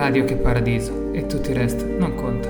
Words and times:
Radio 0.00 0.24
che 0.24 0.36
paradiso 0.36 1.12
e 1.12 1.26
tutto 1.26 1.50
il 1.50 1.56
resto 1.56 1.84
non 1.84 2.14
conta. 2.14 2.48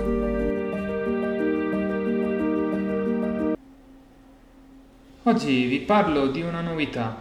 Oggi 5.24 5.64
vi 5.64 5.80
parlo 5.80 6.28
di 6.28 6.42
una 6.42 6.60
novità. 6.60 7.20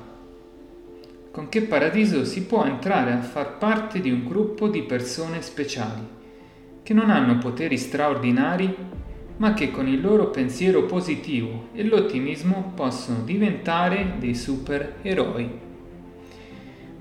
Con 1.31 1.49
che 1.49 1.63
paradiso 1.63 2.25
si 2.25 2.43
può 2.43 2.63
entrare 2.63 3.11
a 3.11 3.21
far 3.21 3.57
parte 3.57 4.01
di 4.01 4.11
un 4.11 4.27
gruppo 4.27 4.67
di 4.67 4.83
persone 4.83 5.41
speciali, 5.41 6.07
che 6.83 6.93
non 6.93 7.09
hanno 7.09 7.39
poteri 7.39 7.77
straordinari, 7.77 8.75
ma 9.37 9.55
che 9.55 9.71
con 9.71 9.87
il 9.87 9.99
loro 9.99 10.27
pensiero 10.27 10.83
positivo 10.83 11.69
e 11.73 11.83
l'ottimismo 11.83 12.73
possono 12.75 13.23
diventare 13.23 14.13
dei 14.19 14.35
supereroi. 14.35 15.68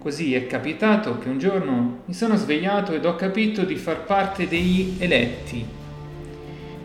Così 0.09 0.35
è 0.35 0.47
capitato 0.47 1.19
che 1.19 1.29
un 1.29 1.39
giorno 1.39 1.99
mi 2.07 2.15
sono 2.15 2.35
svegliato 2.35 2.95
ed 2.95 3.05
ho 3.05 3.15
capito 3.15 3.65
di 3.65 3.77
far 3.77 4.07
parte 4.07 4.49
degli 4.49 4.95
eletti. 4.97 5.63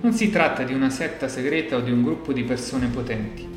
Non 0.01 0.11
si 0.11 0.29
tratta 0.29 0.63
di 0.63 0.73
una 0.73 0.89
setta 0.89 1.29
segreta 1.29 1.77
o 1.77 1.79
di 1.79 1.89
un 1.89 2.03
gruppo 2.03 2.33
di 2.33 2.43
persone 2.43 2.87
potenti. 2.87 3.47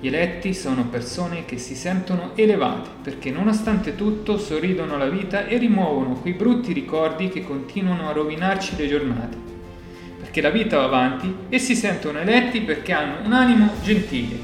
Gli 0.00 0.08
eletti 0.08 0.52
sono 0.52 0.86
persone 0.86 1.44
che 1.44 1.56
si 1.56 1.76
sentono 1.76 2.32
elevate 2.34 2.90
perché 3.00 3.30
nonostante 3.30 3.94
tutto 3.94 4.38
sorridono 4.38 4.96
alla 4.96 5.08
vita 5.08 5.46
e 5.46 5.56
rimuovono 5.56 6.14
quei 6.14 6.34
brutti 6.34 6.72
ricordi 6.72 7.28
che 7.28 7.44
continuano 7.44 8.08
a 8.08 8.12
rovinarci 8.12 8.74
le 8.74 8.88
giornate. 8.88 9.36
Perché 10.18 10.40
la 10.40 10.50
vita 10.50 10.78
va 10.78 10.84
avanti 10.86 11.32
e 11.48 11.60
si 11.60 11.76
sentono 11.76 12.18
eletti 12.18 12.60
perché 12.62 12.92
hanno 12.92 13.24
un 13.24 13.32
animo 13.32 13.70
gentile. 13.84 14.36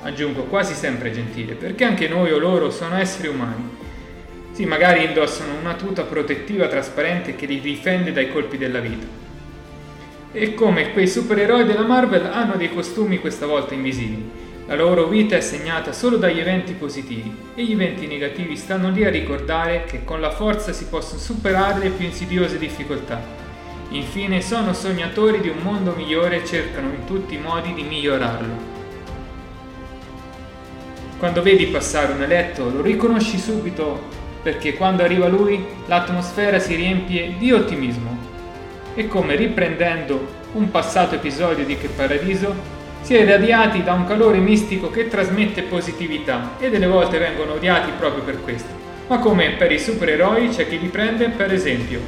Aggiungo 0.00 0.44
quasi 0.44 0.72
sempre 0.72 1.10
gentile, 1.10 1.52
perché 1.52 1.84
anche 1.84 2.08
noi 2.08 2.32
o 2.32 2.38
loro 2.38 2.70
sono 2.70 2.96
esseri 2.96 3.28
umani 3.28 3.86
sì, 4.58 4.64
magari 4.64 5.04
indossano 5.04 5.56
una 5.56 5.74
tuta 5.74 6.02
protettiva 6.02 6.66
trasparente 6.66 7.36
che 7.36 7.46
li 7.46 7.60
difende 7.60 8.10
dai 8.10 8.28
colpi 8.32 8.58
della 8.58 8.80
vita. 8.80 9.06
E 10.32 10.54
come 10.54 10.90
quei 10.90 11.06
supereroi 11.06 11.64
della 11.64 11.86
Marvel 11.86 12.26
hanno 12.26 12.56
dei 12.56 12.74
costumi 12.74 13.20
questa 13.20 13.46
volta 13.46 13.74
invisibili. 13.74 14.28
La 14.66 14.74
loro 14.74 15.06
vita 15.06 15.36
è 15.36 15.40
segnata 15.40 15.92
solo 15.92 16.16
dagli 16.16 16.40
eventi 16.40 16.72
positivi 16.72 17.32
e 17.54 17.62
gli 17.62 17.70
eventi 17.70 18.08
negativi 18.08 18.56
stanno 18.56 18.90
lì 18.90 19.04
a 19.04 19.10
ricordare 19.10 19.84
che 19.84 20.02
con 20.02 20.20
la 20.20 20.32
forza 20.32 20.72
si 20.72 20.86
possono 20.86 21.20
superare 21.20 21.78
le 21.78 21.90
più 21.90 22.06
insidiose 22.06 22.58
difficoltà. 22.58 23.22
Infine 23.90 24.42
sono 24.42 24.72
sognatori 24.72 25.38
di 25.38 25.50
un 25.50 25.58
mondo 25.62 25.94
migliore 25.94 26.42
e 26.42 26.44
cercano 26.44 26.88
in 26.88 27.04
tutti 27.04 27.34
i 27.34 27.40
modi 27.40 27.74
di 27.74 27.82
migliorarlo. 27.84 28.76
Quando 31.16 31.42
vedi 31.42 31.66
passare 31.66 32.12
un 32.12 32.22
eletto 32.22 32.68
lo 32.68 32.82
riconosci 32.82 33.38
subito 33.38 34.17
perché 34.42 34.74
quando 34.74 35.02
arriva 35.02 35.28
lui 35.28 35.64
l'atmosfera 35.86 36.58
si 36.58 36.74
riempie 36.74 37.34
di 37.38 37.52
ottimismo. 37.52 38.16
E 38.94 39.06
come 39.08 39.36
riprendendo 39.36 40.36
un 40.52 40.70
passato 40.70 41.16
episodio 41.16 41.64
di 41.64 41.76
Che 41.76 41.88
Paradiso, 41.88 42.76
si 43.02 43.14
è 43.14 43.20
irradiati 43.20 43.82
da 43.82 43.92
un 43.92 44.04
calore 44.06 44.38
mistico 44.38 44.90
che 44.90 45.08
trasmette 45.08 45.62
positività 45.62 46.56
e 46.58 46.68
delle 46.68 46.86
volte 46.86 47.18
vengono 47.18 47.54
odiati 47.54 47.90
proprio 47.96 48.22
per 48.22 48.42
questo. 48.42 48.68
Ma 49.06 49.18
come 49.18 49.52
per 49.52 49.72
i 49.72 49.78
supereroi 49.78 50.48
c'è 50.48 50.68
chi 50.68 50.78
li 50.78 50.88
prende 50.88 51.28
per 51.28 51.52
esempio. 51.52 52.00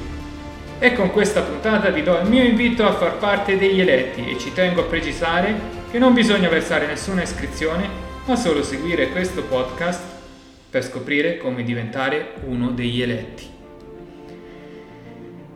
E 0.78 0.92
con 0.94 1.10
questa 1.10 1.42
puntata 1.42 1.90
vi 1.90 2.02
do 2.02 2.18
il 2.18 2.28
mio 2.28 2.42
invito 2.42 2.86
a 2.86 2.92
far 2.92 3.18
parte 3.18 3.56
degli 3.56 3.80
eletti 3.80 4.28
e 4.28 4.38
ci 4.38 4.52
tengo 4.52 4.80
a 4.80 4.84
precisare 4.84 5.78
che 5.90 5.98
non 5.98 6.14
bisogna 6.14 6.48
versare 6.48 6.86
nessuna 6.86 7.22
iscrizione, 7.22 7.88
ma 8.24 8.36
solo 8.36 8.62
seguire 8.62 9.10
questo 9.10 9.42
podcast 9.42 10.19
per 10.70 10.84
scoprire 10.84 11.36
come 11.36 11.64
diventare 11.64 12.34
uno 12.46 12.70
degli 12.70 13.02
eletti. 13.02 13.58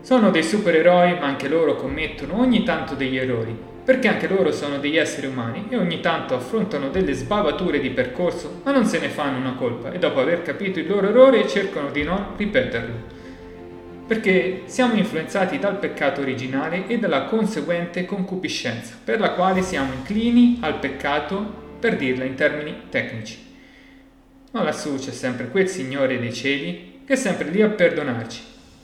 Sono 0.00 0.30
dei 0.30 0.42
supereroi, 0.42 1.18
ma 1.18 1.26
anche 1.26 1.48
loro 1.48 1.76
commettono 1.76 2.40
ogni 2.40 2.64
tanto 2.64 2.94
degli 2.94 3.16
errori, 3.16 3.56
perché 3.84 4.08
anche 4.08 4.28
loro 4.28 4.50
sono 4.52 4.78
degli 4.78 4.96
esseri 4.96 5.28
umani 5.28 5.66
e 5.70 5.76
ogni 5.76 6.00
tanto 6.00 6.34
affrontano 6.34 6.88
delle 6.88 7.12
sbavature 7.12 7.80
di 7.80 7.90
percorso, 7.90 8.60
ma 8.64 8.72
non 8.72 8.84
se 8.84 8.98
ne 8.98 9.08
fanno 9.08 9.38
una 9.38 9.54
colpa 9.54 9.92
e 9.92 9.98
dopo 9.98 10.20
aver 10.20 10.42
capito 10.42 10.80
il 10.80 10.88
loro 10.88 11.08
errore 11.08 11.48
cercano 11.48 11.90
di 11.90 12.02
non 12.02 12.34
ripeterlo. 12.36 13.22
Perché 14.06 14.62
siamo 14.66 14.94
influenzati 14.94 15.58
dal 15.58 15.78
peccato 15.78 16.20
originale 16.20 16.86
e 16.86 16.98
dalla 16.98 17.24
conseguente 17.24 18.04
concupiscenza, 18.04 18.98
per 19.02 19.20
la 19.20 19.30
quale 19.30 19.62
siamo 19.62 19.94
inclini 19.94 20.58
al 20.60 20.78
peccato, 20.78 21.62
per 21.78 21.96
dirla 21.96 22.24
in 22.24 22.34
termini 22.34 22.74
tecnici 22.90 23.44
ma 24.54 24.62
lassù 24.62 24.94
c'è 24.94 25.10
sempre 25.10 25.48
quel 25.48 25.68
Signore 25.68 26.18
dei 26.20 26.32
cieli 26.32 27.00
che 27.04 27.14
è 27.14 27.16
sempre 27.16 27.50
lì 27.50 27.60
a 27.60 27.68
perdonarci. 27.68 28.40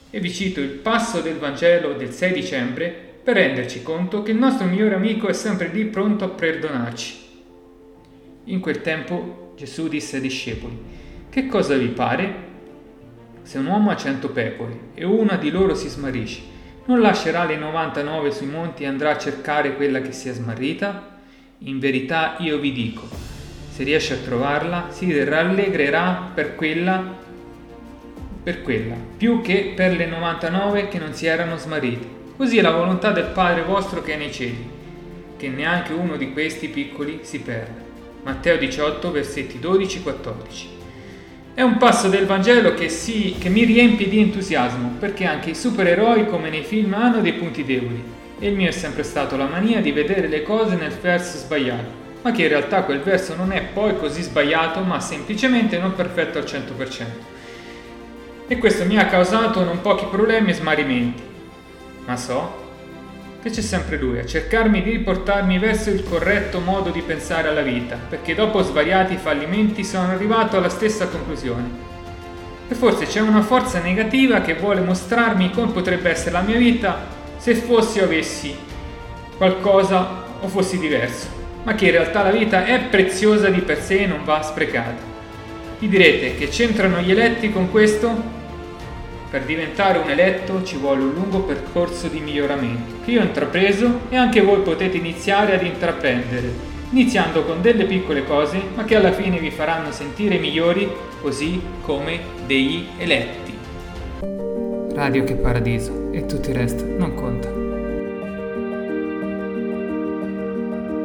E 0.09 0.19
vi 0.19 0.29
cito 0.29 0.59
il 0.59 0.67
passo 0.67 1.21
del 1.21 1.37
Vangelo 1.37 1.93
del 1.93 2.11
6 2.11 2.33
dicembre 2.33 2.93
per 3.23 3.35
renderci 3.35 3.81
conto 3.81 4.21
che 4.21 4.31
il 4.31 4.37
nostro 4.37 4.65
migliore 4.65 4.95
amico 4.95 5.27
è 5.27 5.33
sempre 5.33 5.69
lì 5.69 5.85
pronto 5.85 6.25
a 6.25 6.29
perdonarci. 6.29 7.19
In 8.45 8.59
quel 8.59 8.81
tempo 8.81 9.53
Gesù 9.55 9.87
disse 9.87 10.17
ai 10.17 10.23
discepoli, 10.23 10.77
che 11.29 11.47
cosa 11.47 11.77
vi 11.77 11.87
pare? 11.87 12.49
Se 13.43 13.57
un 13.57 13.67
uomo 13.67 13.91
ha 13.91 13.95
cento 13.95 14.29
pecore 14.29 14.77
e 14.93 15.05
una 15.05 15.37
di 15.37 15.51
loro 15.51 15.73
si 15.73 15.87
smarrisce, 15.87 16.41
non 16.85 16.99
lascerà 16.99 17.45
le 17.45 17.55
99 17.55 18.31
sui 18.31 18.47
monti 18.47 18.83
e 18.83 18.87
andrà 18.87 19.11
a 19.11 19.17
cercare 19.17 19.77
quella 19.77 20.01
che 20.01 20.11
si 20.11 20.27
è 20.27 20.33
smarrita? 20.33 21.19
In 21.59 21.79
verità 21.79 22.35
io 22.39 22.59
vi 22.59 22.73
dico, 22.73 23.20
se 23.81 23.83
riesce 23.83 24.13
a 24.13 24.17
trovarla, 24.17 24.89
si 24.91 25.23
rallegrerà 25.23 26.31
per 26.35 26.53
quella, 26.53 27.03
per 28.43 28.61
quella, 28.61 28.93
più 29.17 29.41
che 29.41 29.73
per 29.75 29.95
le 29.95 30.05
99 30.05 30.87
che 30.87 30.99
non 30.99 31.15
si 31.15 31.25
erano 31.25 31.57
smarrite. 31.57 32.05
Così 32.37 32.59
è 32.59 32.61
la 32.61 32.69
volontà 32.69 33.09
del 33.09 33.31
Padre 33.33 33.63
vostro 33.63 34.03
che 34.03 34.13
è 34.13 34.17
nei 34.17 34.31
cieli, 34.31 34.69
che 35.35 35.47
neanche 35.47 35.93
uno 35.93 36.15
di 36.15 36.31
questi 36.31 36.67
piccoli 36.67 37.21
si 37.23 37.39
perda. 37.39 37.89
Matteo 38.23 38.57
18, 38.57 39.11
versetti 39.11 39.57
12-14. 39.59 40.65
È 41.55 41.63
un 41.63 41.77
passo 41.77 42.07
del 42.07 42.27
Vangelo 42.27 42.75
che, 42.75 42.87
si, 42.87 43.35
che 43.39 43.49
mi 43.49 43.63
riempie 43.63 44.07
di 44.07 44.19
entusiasmo, 44.19 44.97
perché 44.99 45.25
anche 45.25 45.49
i 45.49 45.55
supereroi 45.55 46.27
come 46.27 46.51
nei 46.51 46.63
film 46.63 46.93
hanno 46.93 47.19
dei 47.19 47.33
punti 47.33 47.65
deboli, 47.65 48.03
e 48.37 48.47
il 48.47 48.55
mio 48.55 48.69
è 48.69 48.73
sempre 48.73 49.01
stato 49.01 49.35
la 49.37 49.47
mania 49.47 49.81
di 49.81 49.91
vedere 49.91 50.27
le 50.27 50.43
cose 50.43 50.75
nel 50.75 50.91
verso 50.91 51.39
sbagliato 51.39 52.00
ma 52.21 52.31
che 52.31 52.43
in 52.43 52.49
realtà 52.49 52.83
quel 52.83 53.01
verso 53.01 53.35
non 53.35 53.51
è 53.51 53.63
poi 53.63 53.97
così 53.97 54.21
sbagliato, 54.21 54.81
ma 54.81 54.99
semplicemente 54.99 55.79
non 55.79 55.95
perfetto 55.95 56.37
al 56.37 56.43
100%. 56.43 57.03
E 58.47 58.57
questo 58.57 58.85
mi 58.85 58.97
ha 58.97 59.05
causato 59.07 59.63
non 59.63 59.81
pochi 59.81 60.05
problemi 60.05 60.51
e 60.51 60.53
smarrimenti, 60.53 61.23
ma 62.05 62.17
so 62.17 62.59
che 63.41 63.49
c'è 63.49 63.61
sempre 63.61 63.97
lui 63.97 64.19
a 64.19 64.25
cercarmi 64.25 64.83
di 64.83 64.91
riportarmi 64.91 65.57
verso 65.57 65.89
il 65.89 66.03
corretto 66.03 66.59
modo 66.59 66.91
di 66.91 67.01
pensare 67.01 67.47
alla 67.47 67.61
vita, 67.61 67.97
perché 68.07 68.35
dopo 68.35 68.61
svariati 68.61 69.17
fallimenti 69.17 69.83
sono 69.83 70.11
arrivato 70.11 70.57
alla 70.57 70.69
stessa 70.69 71.07
conclusione. 71.07 71.89
E 72.67 72.75
forse 72.75 73.05
c'è 73.05 73.19
una 73.19 73.41
forza 73.41 73.79
negativa 73.79 74.41
che 74.41 74.53
vuole 74.55 74.81
mostrarmi 74.81 75.49
come 75.49 75.71
potrebbe 75.71 76.11
essere 76.11 76.31
la 76.31 76.41
mia 76.41 76.57
vita 76.57 77.07
se 77.37 77.55
fossi 77.55 77.99
o 77.99 78.03
avessi 78.03 78.55
qualcosa 79.37 80.23
o 80.39 80.47
fossi 80.47 80.77
diverso 80.77 81.40
ma 81.63 81.75
che 81.75 81.85
in 81.85 81.91
realtà 81.91 82.23
la 82.23 82.31
vita 82.31 82.65
è 82.65 82.79
preziosa 82.89 83.49
di 83.49 83.61
per 83.61 83.81
sé 83.81 84.03
e 84.03 84.07
non 84.07 84.23
va 84.23 84.41
sprecata. 84.41 85.09
Vi 85.79 85.87
direte 85.87 86.35
che 86.35 86.47
c'entrano 86.47 87.01
gli 87.01 87.11
eletti 87.11 87.51
con 87.51 87.71
questo? 87.71 88.39
Per 89.29 89.43
diventare 89.43 89.99
un 89.99 90.09
eletto 90.09 90.61
ci 90.63 90.77
vuole 90.77 91.03
un 91.03 91.13
lungo 91.13 91.39
percorso 91.39 92.07
di 92.07 92.19
miglioramento 92.19 92.95
che 93.05 93.11
io 93.11 93.21
ho 93.21 93.23
intrapreso 93.23 94.01
e 94.09 94.17
anche 94.17 94.41
voi 94.41 94.59
potete 94.59 94.97
iniziare 94.97 95.55
ad 95.55 95.63
intraprendere, 95.63 96.51
iniziando 96.89 97.43
con 97.43 97.61
delle 97.61 97.85
piccole 97.85 98.25
cose 98.25 98.61
ma 98.75 98.83
che 98.83 98.95
alla 98.95 99.13
fine 99.13 99.39
vi 99.39 99.49
faranno 99.49 99.91
sentire 99.91 100.37
migliori 100.37 100.89
così 101.21 101.61
come 101.81 102.19
degli 102.45 102.87
eletti. 102.97 103.57
Radio 104.93 105.23
che 105.23 105.35
paradiso 105.35 106.09
e 106.11 106.25
tutto 106.25 106.49
il 106.49 106.55
resto 106.55 106.85
non 106.85 107.15
conta. 107.15 107.60